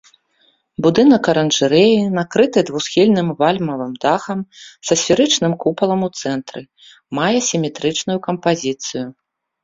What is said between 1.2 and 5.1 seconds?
аранжарэі, накрыты двухсхільным вальмавым дахам са